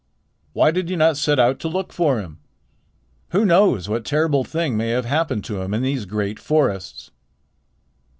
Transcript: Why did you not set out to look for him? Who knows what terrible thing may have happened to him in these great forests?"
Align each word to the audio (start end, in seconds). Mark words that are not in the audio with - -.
Why 0.53 0.71
did 0.71 0.89
you 0.89 0.97
not 0.97 1.15
set 1.15 1.37
out 1.37 1.59
to 1.59 1.67
look 1.67 1.93
for 1.93 2.19
him? 2.19 2.39
Who 3.33 3.45
knows 3.45 3.87
what 3.87 4.03
terrible 4.03 4.43
thing 4.43 4.75
may 4.75 4.89
have 4.89 5.05
happened 5.05 5.43
to 5.43 5.61
him 5.61 5.75
in 5.75 5.83
these 5.83 6.05
great 6.07 6.39
forests?" 6.39 7.11